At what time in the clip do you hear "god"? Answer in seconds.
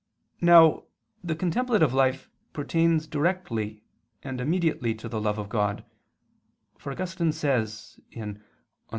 5.47-5.85